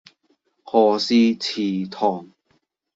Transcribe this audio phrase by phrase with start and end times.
[0.63, 2.27] 何氏祠堂